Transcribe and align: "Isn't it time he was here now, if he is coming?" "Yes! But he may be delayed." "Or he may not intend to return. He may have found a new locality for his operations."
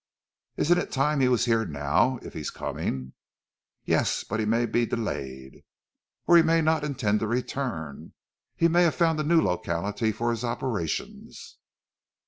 "Isn't 0.57 0.79
it 0.79 0.91
time 0.91 1.19
he 1.19 1.27
was 1.27 1.45
here 1.45 1.63
now, 1.63 2.17
if 2.23 2.33
he 2.33 2.39
is 2.39 2.49
coming?" 2.49 3.13
"Yes! 3.85 4.23
But 4.23 4.39
he 4.39 4.47
may 4.47 4.65
be 4.65 4.83
delayed." 4.87 5.63
"Or 6.25 6.35
he 6.35 6.41
may 6.41 6.59
not 6.59 6.83
intend 6.83 7.19
to 7.19 7.27
return. 7.27 8.13
He 8.55 8.67
may 8.67 8.81
have 8.81 8.95
found 8.95 9.19
a 9.19 9.23
new 9.23 9.39
locality 9.41 10.11
for 10.11 10.31
his 10.31 10.43
operations." 10.43 11.59